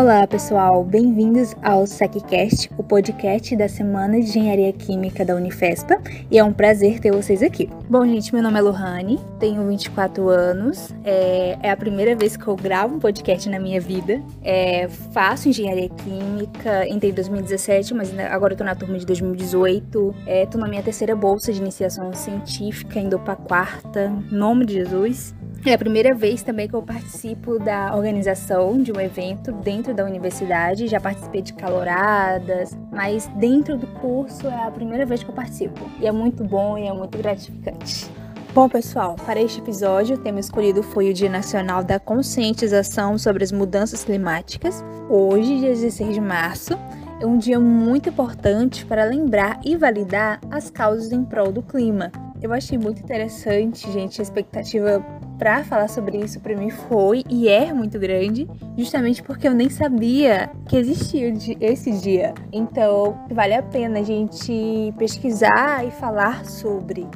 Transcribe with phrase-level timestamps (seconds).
[0.00, 6.38] Olá, pessoal, bem-vindos ao SecCast, o podcast da Semana de Engenharia Química da Unifespa, e
[6.38, 7.68] é um prazer ter vocês aqui.
[7.86, 12.48] Bom, gente, meu nome é Lohane, tenho 24 anos, é, é a primeira vez que
[12.48, 14.22] eu gravo um podcast na minha vida.
[14.42, 20.14] É, faço Engenharia Química, entrei em 2017, mas agora eu tô na turma de 2018.
[20.26, 25.34] É, na minha terceira bolsa de iniciação científica, indo pra quarta, em nome de Jesus.
[25.64, 30.06] É a primeira vez também que eu participo da organização de um evento dentro da
[30.06, 30.88] universidade.
[30.88, 35.78] Já participei de caloradas, mas dentro do curso é a primeira vez que eu participo.
[36.00, 38.10] E é muito bom e é muito gratificante.
[38.54, 43.44] Bom, pessoal, para este episódio, o tema escolhido foi o Dia Nacional da Conscientização sobre
[43.44, 44.82] as Mudanças Climáticas.
[45.10, 46.72] Hoje, dia 16 de março,
[47.20, 52.10] é um dia muito importante para lembrar e validar as causas em prol do clima.
[52.40, 55.04] Eu achei muito interessante, gente, a expectativa
[55.40, 59.70] para falar sobre isso para mim foi e é muito grande, justamente porque eu nem
[59.70, 62.34] sabia que existia esse dia.
[62.52, 67.08] Então, vale a pena a gente pesquisar e falar sobre.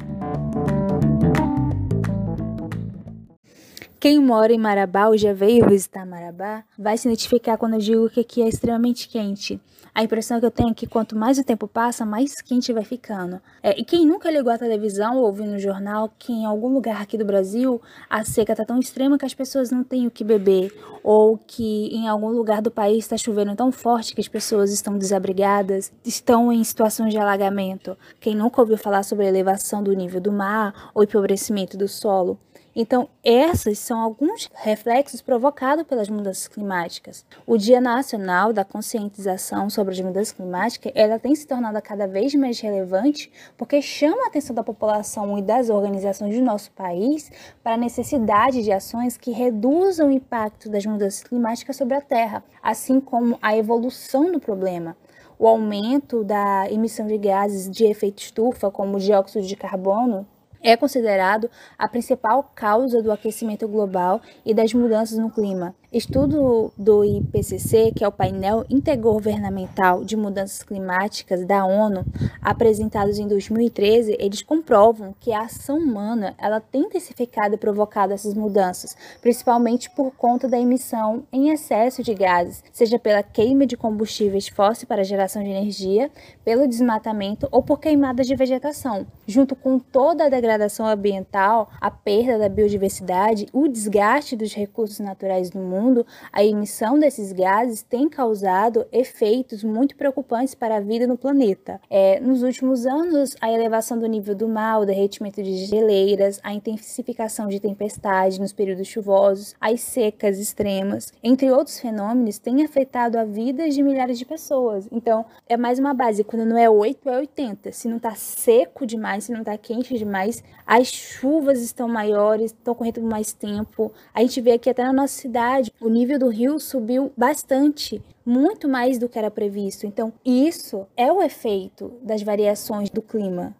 [4.05, 8.07] Quem mora em Marabá ou já veio visitar Marabá vai se identificar quando eu digo
[8.07, 9.59] que aqui é extremamente quente.
[9.95, 12.83] A impressão que eu tenho é que quanto mais o tempo passa, mais quente vai
[12.83, 13.41] ficando.
[13.63, 17.01] É, e quem nunca ligou a televisão ou ouviu no jornal que em algum lugar
[17.01, 20.23] aqui do Brasil a seca está tão extrema que as pessoas não têm o que
[20.23, 24.71] beber, ou que em algum lugar do país está chovendo tão forte que as pessoas
[24.71, 27.97] estão desabrigadas, estão em situações de alagamento.
[28.19, 32.37] Quem nunca ouviu falar sobre a elevação do nível do mar ou empobrecimento do solo.
[32.77, 37.25] Então, esses são alguns reflexos provocados pelas mudanças climáticas.
[37.47, 42.35] O Dia Nacional da Conscientização sobre as Mudanças Climáticas, ela tem se tornado cada vez
[42.35, 47.31] mais relevante porque chama a atenção da população e das organizações do nosso país
[47.63, 52.43] para a necessidade de ações que reduzam o impacto das mudanças climáticas sobre a Terra,
[52.61, 54.97] assim como a evolução do problema
[55.37, 60.25] o aumento da emissão de gases de efeito estufa, como o dióxido de carbono,
[60.65, 65.75] é considerado a principal causa do aquecimento global e das mudanças no clima.
[65.95, 72.03] Estudo do IPCC, que é o painel intergovernamental de mudanças climáticas da ONU,
[72.41, 78.33] apresentados em 2013, eles comprovam que a ação humana ela tem intensificado e provocado essas
[78.33, 84.49] mudanças, principalmente por conta da emissão em excesso de gases, seja pela queima de combustíveis
[84.49, 86.11] fósseis para geração de energia,
[86.43, 92.37] pelo desmatamento ou por queimadas de vegetação, junto com toda a degradação ambiental, a perda
[92.37, 98.09] da biodiversidade, o desgaste dos recursos naturais do mundo mundo, a emissão desses gases tem
[98.09, 101.79] causado efeitos muito preocupantes para a vida no planeta.
[101.89, 106.53] É, nos últimos anos, a elevação do nível do mar, o derretimento de geleiras, a
[106.53, 113.25] intensificação de tempestades nos períodos chuvosos, as secas extremas, entre outros fenômenos, têm afetado a
[113.25, 114.87] vida de milhares de pessoas.
[114.91, 116.23] Então, é mais uma base.
[116.23, 117.71] Quando não é 8, é 80.
[117.71, 122.73] Se não está seco demais, se não está quente demais, as chuvas estão maiores, estão
[122.73, 123.91] correndo por mais tempo.
[124.13, 128.67] A gente vê aqui até na nossa cidade, o nível do rio subiu bastante, muito
[128.67, 129.85] mais do que era previsto.
[129.85, 133.55] Então, isso é o efeito das variações do clima.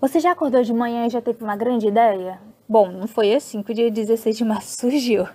[0.00, 2.40] Você já acordou de manhã e já teve uma grande ideia?
[2.66, 5.26] Bom, não foi assim que o dia 16 de março surgiu.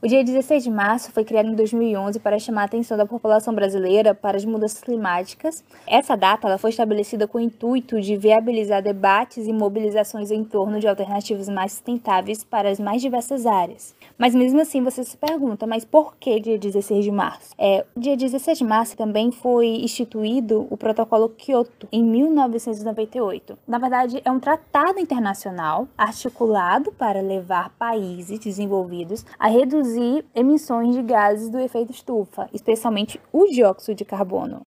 [0.00, 3.52] O dia 16 de março foi criado em 2011 para chamar a atenção da população
[3.52, 5.64] brasileira para as mudanças climáticas.
[5.88, 10.78] Essa data ela foi estabelecida com o intuito de viabilizar debates e mobilizações em torno
[10.78, 13.92] de alternativas mais sustentáveis para as mais diversas áreas.
[14.16, 17.52] Mas mesmo assim você se pergunta, mas por que dia 16 de março?
[17.58, 23.58] É, o dia 16 de março também foi instituído o Protocolo Kyoto em 1998.
[23.66, 30.94] Na verdade, é um tratado internacional articulado para levar países desenvolvidos a reduzir reduzir emissões
[30.94, 34.60] de gases do efeito estufa, especialmente o dióxido de carbono.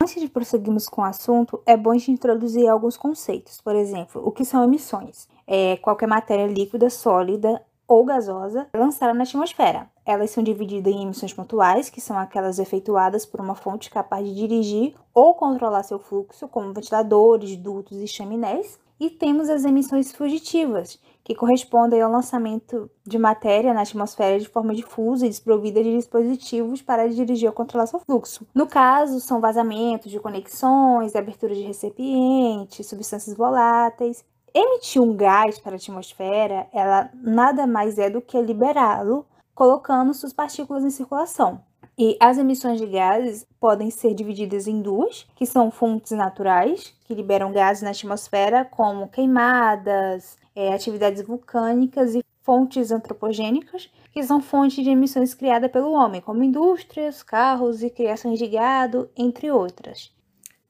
[0.00, 3.60] Antes de prosseguirmos com o assunto, é bom a gente introduzir alguns conceitos.
[3.60, 5.28] Por exemplo, o que são emissões?
[5.46, 9.90] É qualquer matéria líquida, sólida ou gasosa lançada na atmosfera.
[10.06, 14.32] Elas são divididas em emissões pontuais, que são aquelas efetuadas por uma fonte capaz de
[14.32, 18.78] dirigir ou controlar seu fluxo, como ventiladores, dutos e chaminés.
[19.00, 24.74] E temos as emissões fugitivas, que correspondem ao lançamento de matéria na atmosfera de forma
[24.74, 28.46] difusa e desprovida de dispositivos para dirigir ou controlar seu fluxo.
[28.54, 34.24] No caso, são vazamentos de conexões, abertura de recipientes, substâncias voláteis
[34.54, 40.32] emitir um gás para a atmosfera, ela nada mais é do que liberá-lo, colocando suas
[40.32, 41.62] partículas em circulação.
[41.98, 47.14] E as emissões de gases podem ser divididas em duas, que são fontes naturais, que
[47.14, 54.82] liberam gases na atmosfera, como queimadas, é, atividades vulcânicas e fontes antropogênicas, que são fontes
[54.82, 60.10] de emissões criadas pelo homem, como indústrias, carros e criações de gado, entre outras.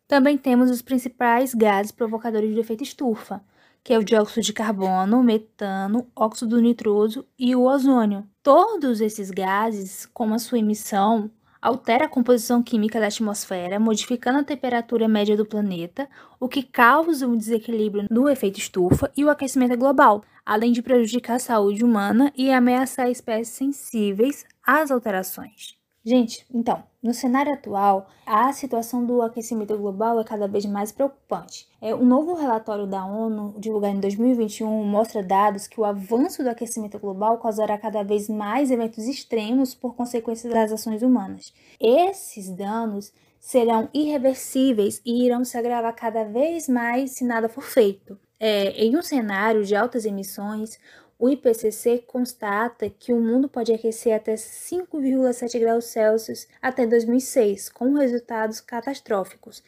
[0.08, 3.40] Também temos os principais gases provocadores do efeito estufa,
[3.82, 8.26] que é o dióxido de carbono, metano, óxido nitroso e o ozônio.
[8.42, 11.30] Todos esses gases, com a sua emissão,
[11.60, 17.26] altera a composição química da atmosfera, modificando a temperatura média do planeta, o que causa
[17.26, 22.32] um desequilíbrio no efeito estufa e o aquecimento global, além de prejudicar a saúde humana
[22.36, 25.79] e ameaçar espécies sensíveis às alterações.
[26.02, 31.68] Gente, então, no cenário atual, a situação do aquecimento global é cada vez mais preocupante.
[31.80, 36.48] É, um novo relatório da ONU, divulgado em 2021, mostra dados que o avanço do
[36.48, 41.52] aquecimento global causará cada vez mais eventos extremos por consequência das ações humanas.
[41.78, 48.18] Esses danos serão irreversíveis e irão se agravar cada vez mais se nada for feito.
[48.38, 50.78] É, em um cenário de altas emissões,
[51.20, 57.92] o IPCC constata que o mundo pode aquecer até 5,7 graus Celsius até 2006, com
[57.92, 59.62] resultados catastróficos.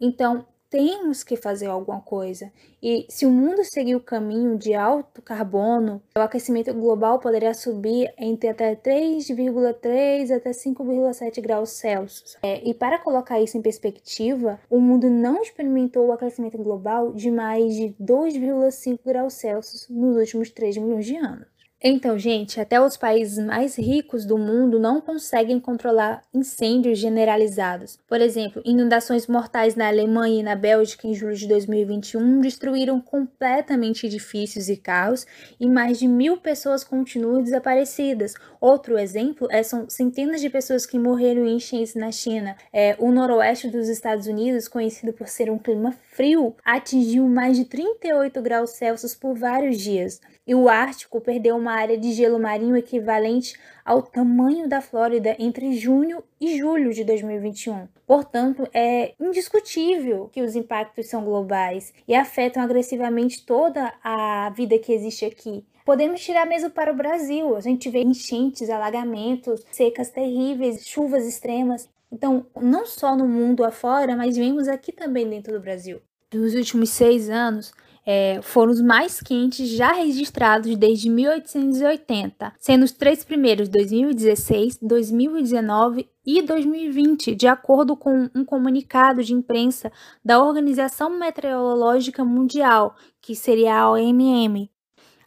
[0.00, 0.44] Então,
[0.76, 2.52] temos que fazer alguma coisa.
[2.82, 8.12] E se o mundo seguir o caminho de alto carbono, o aquecimento global poderia subir
[8.18, 12.36] entre até 3,3 até 5,7 graus Celsius.
[12.42, 17.30] É, e para colocar isso em perspectiva, o mundo não experimentou o aquecimento global de
[17.30, 21.55] mais de 2,5 graus Celsius nos últimos 3 milhões de anos.
[21.82, 27.98] Então, gente, até os países mais ricos do mundo não conseguem controlar incêndios generalizados.
[28.08, 34.06] Por exemplo, inundações mortais na Alemanha e na Bélgica em julho de 2021 destruíram completamente
[34.06, 35.26] edifícios e carros
[35.60, 38.32] e mais de mil pessoas continuam desaparecidas.
[38.58, 42.56] Outro exemplo é, são centenas de pessoas que morreram em enchentes na China.
[42.72, 47.66] É, o noroeste dos Estados Unidos, conhecido por ser um clima frio, atingiu mais de
[47.66, 52.76] 38 graus Celsius por vários dias e o Ártico perdeu uma área de gelo marinho
[52.76, 57.88] equivalente ao tamanho da Flórida entre junho e julho de 2021.
[58.06, 64.92] Portanto, é indiscutível que os impactos são globais e afetam agressivamente toda a vida que
[64.92, 65.64] existe aqui.
[65.84, 67.56] Podemos tirar mesmo para o Brasil.
[67.56, 71.88] A gente vê enchentes, alagamentos, secas terríveis, chuvas extremas.
[72.12, 76.00] Então, não só no mundo afora, mas vemos aqui também dentro do Brasil.
[76.32, 77.72] Nos últimos seis anos,
[78.06, 86.08] é, foram os mais quentes já registrados desde 1880, sendo os três primeiros 2016, 2019
[86.24, 89.90] e 2020, de acordo com um comunicado de imprensa
[90.24, 94.70] da Organização Meteorológica Mundial, que seria a OMM.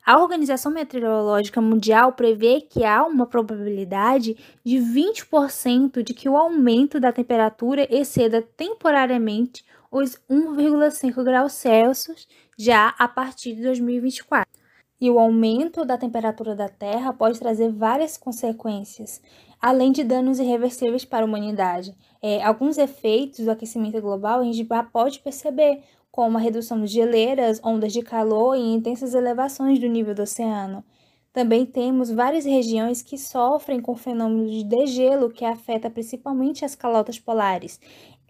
[0.05, 6.99] A Organização Meteorológica Mundial prevê que há uma probabilidade de 20% de que o aumento
[6.99, 14.47] da temperatura exceda temporariamente os 1,5 graus Celsius já a partir de 2024.
[15.01, 19.21] E o aumento da temperatura da Terra pode trazer várias consequências,
[19.61, 21.95] além de danos irreversíveis para a humanidade.
[22.21, 26.87] É, alguns efeitos do aquecimento global a gente já pode perceber, como a redução de
[26.87, 30.83] geleiras, ondas de calor e intensas elevações do nível do oceano.
[31.31, 37.19] Também temos várias regiões que sofrem com fenômenos de degelo que afeta principalmente as calotas
[37.19, 37.79] polares.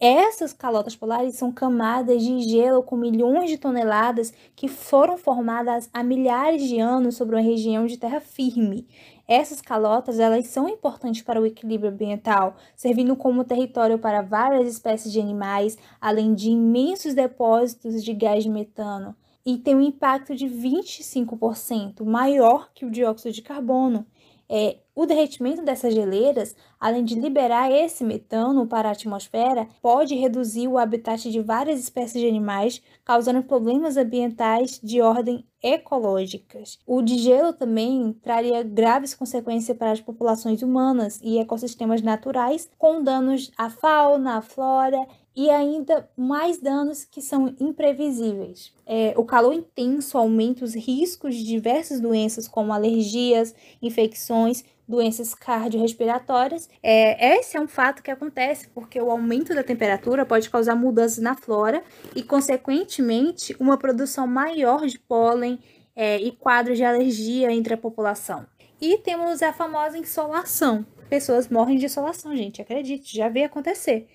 [0.01, 6.01] Essas calotas polares são camadas de gelo com milhões de toneladas que foram formadas há
[6.03, 8.87] milhares de anos sobre uma região de terra firme.
[9.29, 15.13] Essas calotas elas são importantes para o equilíbrio ambiental, servindo como território para várias espécies
[15.13, 20.47] de animais, além de imensos depósitos de gás de metano, e tem um impacto de
[20.47, 24.03] 25% maior que o dióxido de carbono.
[24.51, 30.67] É, o derretimento dessas geleiras, além de liberar esse metano para a atmosfera, pode reduzir
[30.67, 36.79] o habitat de várias espécies de animais, causando problemas ambientais de ordem ecológicas.
[36.85, 43.51] O degelo também traria graves consequências para as populações humanas e ecossistemas naturais, com danos
[43.55, 45.05] à fauna, à flora
[45.39, 48.73] e ainda mais danos que são imprevisíveis.
[48.85, 56.67] É, o calor intenso aumenta os riscos de diversas doenças, como alergias, infecções, doenças cardiorrespiratórias.
[56.83, 61.19] É, esse é um fato que acontece porque o aumento da temperatura pode causar mudanças
[61.19, 61.81] na flora
[62.13, 65.57] e, consequentemente, uma produção maior de pólen
[65.95, 68.45] é, e quadros de alergia entre a população.
[68.81, 70.85] E temos a famosa insolação.
[71.09, 74.05] Pessoas morrem de insolação, gente, acredite, já veio acontecer.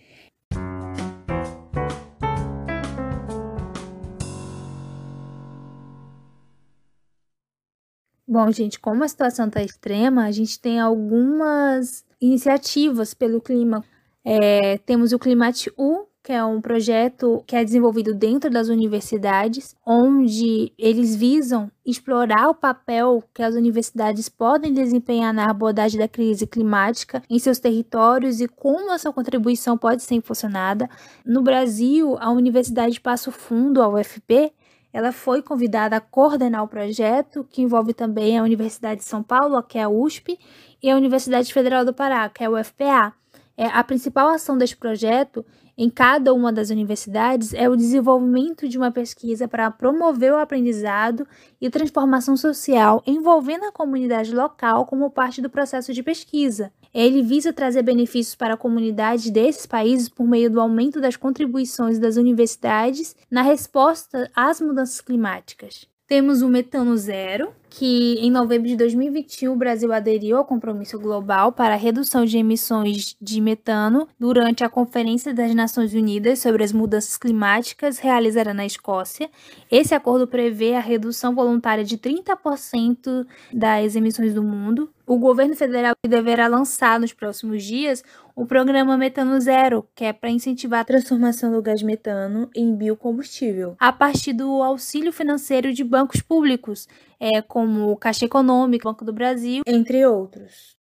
[8.35, 13.85] Bom, gente, como a situação está extrema, a gente tem algumas iniciativas pelo clima.
[14.25, 19.76] É, temos o Climate U, que é um projeto que é desenvolvido dentro das universidades,
[19.87, 26.45] onde eles visam explorar o papel que as universidades podem desempenhar na abordagem da crise
[26.45, 30.91] climática em seus territórios e como essa contribuição pode ser impulsionada.
[31.25, 34.53] No Brasil, a Universidade Passo Fundo, a UFP,
[34.95, 39.61] ela foi convidada a coordenar o projeto, que envolve também a Universidade de São Paulo,
[39.61, 40.39] que é a USP,
[40.81, 43.13] e a Universidade Federal do Pará, que é a UFPA.
[43.57, 45.45] É, a principal ação deste projeto
[45.76, 51.26] em cada uma das universidades é o desenvolvimento de uma pesquisa para promover o aprendizado
[51.61, 56.73] e transformação social envolvendo a comunidade local como parte do processo de pesquisa.
[56.93, 61.99] Ele visa trazer benefícios para a comunidade desses países por meio do aumento das contribuições
[61.99, 65.88] das universidades na resposta às mudanças climáticas.
[66.07, 71.50] Temos o metano zero, que em novembro de 2021 o Brasil aderiu ao compromisso global
[71.50, 76.73] para a redução de emissões de metano durante a Conferência das Nações Unidas sobre as
[76.73, 79.28] Mudanças Climáticas realizada na Escócia.
[79.69, 84.88] Esse acordo prevê a redução voluntária de 30% das emissões do mundo.
[85.07, 88.02] O governo federal deverá lançar nos próximos dias
[88.35, 93.76] o programa Metano Zero, que é para incentivar a transformação do gás metano em biocombustível,
[93.78, 96.88] a partir do auxílio financeiro de bancos públicos,
[97.25, 100.76] é, como o Caixa Econômica, Banco do Brasil, entre outros.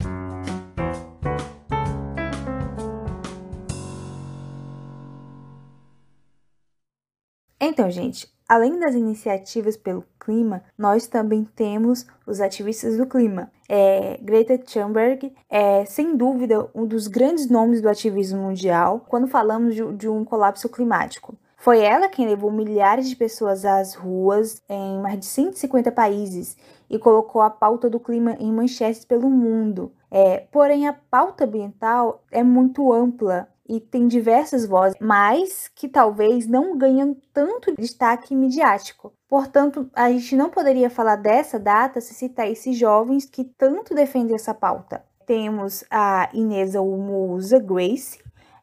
[7.60, 13.52] Então, gente, além das iniciativas pelo clima, nós também temos os ativistas do clima.
[13.68, 19.76] É, Greta Thunberg é, sem dúvida, um dos grandes nomes do ativismo mundial quando falamos
[19.76, 21.38] de, de um colapso climático.
[21.62, 26.56] Foi ela quem levou milhares de pessoas às ruas em mais de 150 países
[26.90, 29.92] e colocou a pauta do clima em manchetes pelo mundo.
[30.10, 36.48] É, porém, a pauta ambiental é muito ampla e tem diversas vozes, mas que talvez
[36.48, 39.12] não ganham tanto destaque midiático.
[39.28, 44.34] Portanto, a gente não poderia falar dessa data se citar esses jovens que tanto defendem
[44.34, 45.04] essa pauta.
[45.24, 48.18] Temos a Inesa Umusa Grace,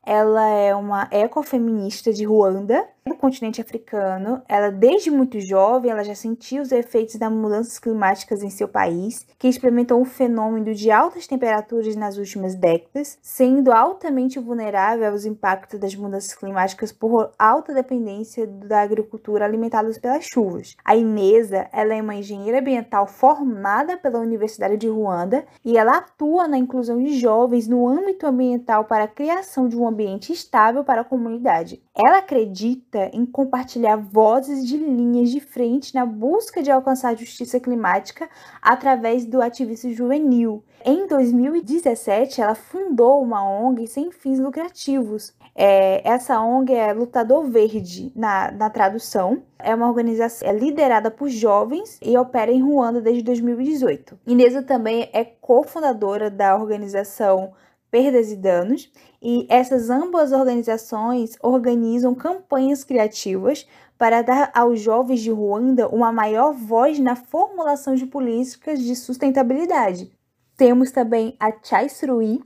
[0.09, 4.41] ela é uma ecofeminista de Ruanda, no continente africano.
[4.47, 9.25] Ela, desde muito jovem, ela já sentiu os efeitos das mudanças climáticas em seu país,
[9.37, 15.79] que experimentou um fenômeno de altas temperaturas nas últimas décadas, sendo altamente vulnerável aos impactos
[15.79, 20.75] das mudanças climáticas por alta dependência da agricultura alimentada pelas chuvas.
[20.83, 26.47] A Inesa, ela é uma engenheira ambiental formada pela Universidade de Ruanda e ela atua
[26.47, 31.01] na inclusão de jovens no âmbito ambiental para a criação de um ambiente estável para
[31.01, 31.81] a comunidade.
[31.95, 38.29] Ela acredita em compartilhar vozes de linhas de frente na busca de alcançar justiça climática
[38.61, 40.63] através do ativismo juvenil.
[40.85, 45.33] Em 2017, ela fundou uma ONG sem fins lucrativos.
[45.53, 49.43] É, essa ONG é Lutador Verde, na, na tradução.
[49.57, 54.17] É uma organização é liderada por jovens e opera em Ruanda desde 2018.
[54.25, 57.51] Inesa também é cofundadora da organização
[57.91, 58.91] perdas e danos,
[59.21, 63.67] e essas ambas organizações organizam campanhas criativas
[63.97, 70.11] para dar aos jovens de Ruanda uma maior voz na formulação de políticas de sustentabilidade.
[70.55, 72.41] Temos também a Chai Surui,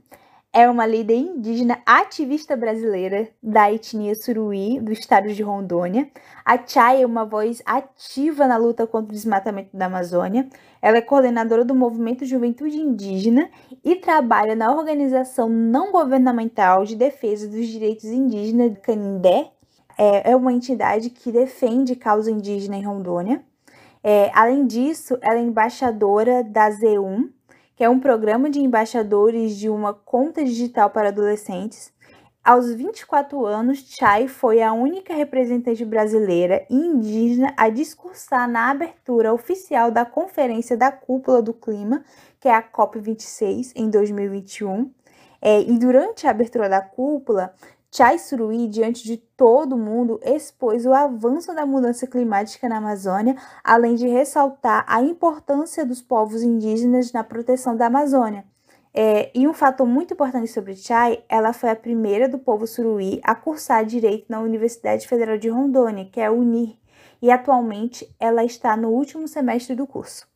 [0.54, 6.08] é uma líder indígena ativista brasileira da etnia Suruí, do estado de Rondônia.
[6.44, 10.48] A Chay é uma voz ativa na luta contra o desmatamento da Amazônia.
[10.80, 13.50] Ela é coordenadora do movimento Juventude Indígena
[13.84, 19.50] e trabalha na organização não governamental de defesa dos direitos indígenas Canindé.
[19.98, 23.42] É, é uma entidade que defende causa indígena em Rondônia.
[24.04, 27.30] É, além disso, ela é embaixadora da Z1,
[27.76, 31.92] que é um programa de embaixadores de uma conta digital para adolescentes.
[32.44, 39.32] Aos 24 anos, Chai foi a única representante brasileira e indígena a discursar na abertura
[39.32, 42.04] oficial da Conferência da Cúpula do Clima,
[42.38, 44.92] que é a COP26, em 2021.
[45.40, 47.54] É, e durante a abertura da cúpula,
[47.96, 53.94] Chai Surui, diante de todo mundo, expôs o avanço da mudança climática na Amazônia, além
[53.94, 58.44] de ressaltar a importância dos povos indígenas na proteção da Amazônia.
[58.92, 63.20] É, e um fator muito importante sobre Chai, ela foi a primeira do povo suruí
[63.22, 66.76] a cursar direito na Universidade Federal de Rondônia, que é a UNIR,
[67.22, 70.26] e atualmente ela está no último semestre do curso.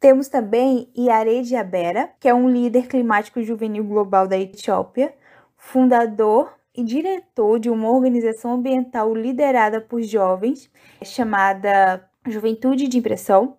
[0.00, 5.14] Temos também Iare Diabera, que é um líder climático juvenil global da Etiópia,
[5.58, 10.70] fundador e diretor de uma organização ambiental liderada por jovens
[11.02, 13.56] chamada Juventude de Impressão.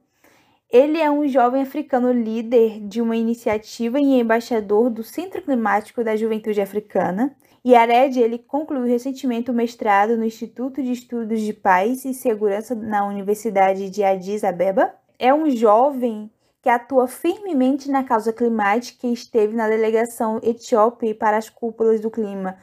[0.69, 6.15] Ele é um jovem africano líder de uma iniciativa e embaixador do Centro Climático da
[6.15, 7.35] Juventude Africana.
[7.65, 13.05] Yared ele concluiu recentemente o mestrado no Instituto de Estudos de Paz e Segurança na
[13.05, 14.93] Universidade de Addis Abeba.
[15.17, 16.29] É um jovem
[16.61, 22.11] que atua firmemente na causa climática e esteve na delegação etíope para as cúpulas do
[22.11, 22.57] clima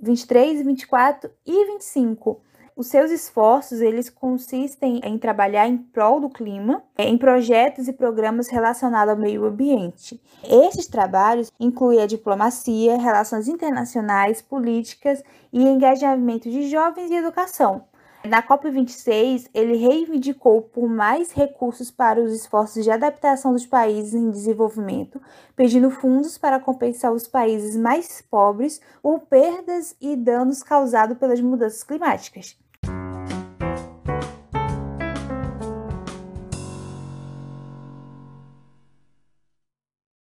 [0.00, 2.40] 23, 24 e 25.
[2.80, 8.48] Os seus esforços eles consistem em trabalhar em prol do clima, em projetos e programas
[8.48, 10.18] relacionados ao meio ambiente.
[10.42, 17.84] Esses trabalhos incluem a diplomacia, relações internacionais, políticas e engajamento de jovens e educação.
[18.24, 24.30] Na COP26, ele reivindicou por mais recursos para os esforços de adaptação dos países em
[24.30, 25.20] desenvolvimento,
[25.56, 31.82] pedindo fundos para compensar os países mais pobres por perdas e danos causados pelas mudanças
[31.82, 32.58] climáticas.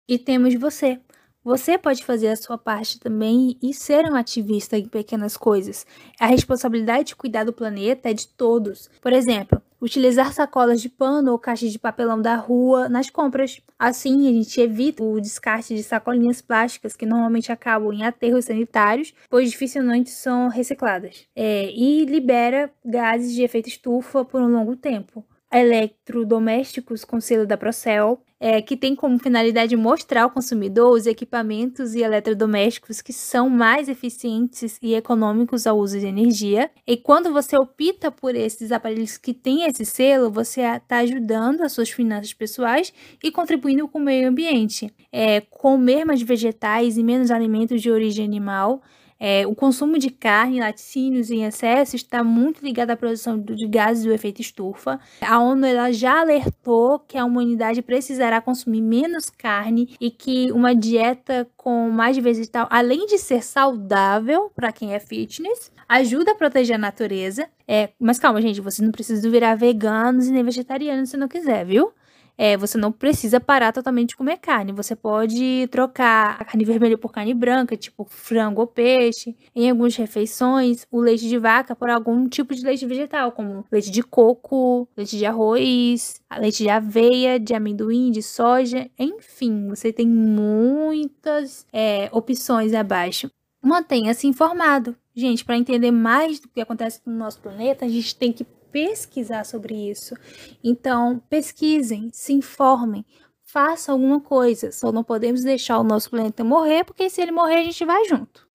[0.07, 0.99] E temos você,
[1.45, 5.85] você pode fazer a sua parte também e ser um ativista em pequenas coisas.
[6.19, 8.89] A responsabilidade de cuidar do planeta é de todos.
[8.99, 13.61] Por exemplo, utilizar sacolas de pano ou caixas de papelão da rua nas compras.
[13.77, 19.13] Assim, a gente evita o descarte de sacolinhas plásticas que normalmente acabam em aterros sanitários,
[19.29, 21.27] pois dificilmente são recicladas.
[21.35, 25.23] É, e libera gases de efeito estufa por um longo tempo
[25.55, 31.95] eletrodomésticos com selo da Procel, é, que tem como finalidade mostrar ao consumidor os equipamentos
[31.95, 36.69] e eletrodomésticos que são mais eficientes e econômicos ao uso de energia.
[36.85, 41.71] E quando você opta por esses aparelhos que têm esse selo, você está ajudando as
[41.71, 42.91] suas finanças pessoais
[43.24, 44.93] e contribuindo com o meio ambiente.
[45.09, 48.81] É, comer mais vegetais e menos alimentos de origem animal
[49.19, 54.03] é, o consumo de carne, laticínios em excesso está muito ligado à produção de gases
[54.03, 55.00] do efeito estufa.
[55.22, 60.75] A ONU ela já alertou que a humanidade precisará consumir menos carne e que uma
[60.75, 66.75] dieta com mais vegetal, além de ser saudável para quem é fitness, ajuda a proteger
[66.75, 67.48] a natureza.
[67.68, 71.66] É, mas calma, gente, vocês não precisam virar veganos e nem vegetarianos se não quiser,
[71.66, 71.92] viu?
[72.37, 74.71] É, você não precisa parar totalmente de comer carne.
[74.71, 79.35] Você pode trocar a carne vermelha por carne branca, tipo frango ou peixe.
[79.55, 83.89] Em algumas refeições, o leite de vaca por algum tipo de leite vegetal, como leite
[83.91, 88.89] de coco, leite de arroz, leite de aveia, de amendoim, de soja.
[89.00, 93.29] Enfim, você tem muitas é, opções abaixo.
[93.61, 94.95] Mantenha-se informado.
[95.15, 98.45] Gente, para entender mais do que acontece no nosso planeta, a gente tem que
[98.75, 100.18] pesquisar sobre isso.
[100.61, 103.05] Então, pesquisem, se informem,
[103.42, 104.70] façam alguma coisa.
[104.70, 108.03] Só não podemos deixar o nosso planeta morrer, porque se ele morrer, a gente vai
[108.03, 108.46] junto.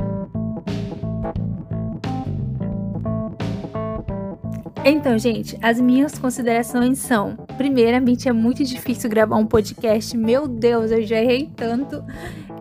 [4.84, 10.14] Então, gente, as minhas considerações são: primeiramente, é muito difícil gravar um podcast.
[10.18, 12.04] Meu Deus, eu já errei tanto.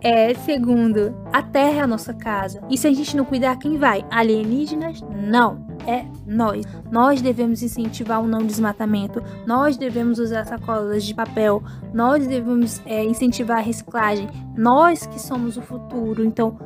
[0.02, 2.62] É, segundo, a Terra é a nossa casa.
[2.70, 4.02] E se a gente não cuidar, quem vai?
[4.10, 5.02] Alienígenas?
[5.02, 6.64] Não é nós.
[6.90, 11.62] Nós devemos incentivar o não desmatamento, nós devemos usar sacolas de papel,
[11.92, 16.24] nós devemos é, incentivar a reciclagem, nós que somos o futuro.
[16.24, 16.58] Então,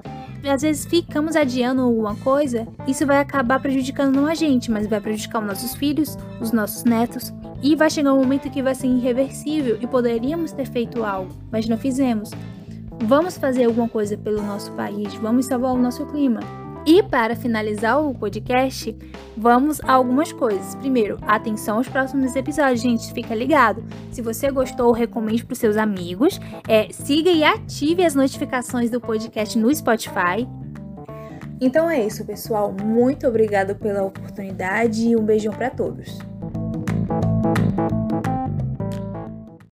[0.49, 5.01] às vezes ficamos adiando alguma coisa, isso vai acabar prejudicando não a gente, mas vai
[5.01, 7.33] prejudicar os nossos filhos, os nossos netos.
[7.63, 11.67] E vai chegar um momento que vai ser irreversível e poderíamos ter feito algo, mas
[11.67, 12.31] não fizemos.
[13.03, 16.41] Vamos fazer alguma coisa pelo nosso país, vamos salvar o nosso clima.
[16.87, 18.95] E para finalizar o podcast,
[19.35, 20.75] vamos a algumas coisas.
[20.75, 23.83] Primeiro, atenção aos próximos episódios, gente, fica ligado.
[24.13, 26.39] Se você gostou, recomende para os seus amigos.
[26.69, 30.47] É, siga e ative as notificações do podcast no Spotify.
[31.59, 32.75] Então é isso, pessoal.
[32.85, 36.19] Muito obrigado pela oportunidade e um beijão para todos.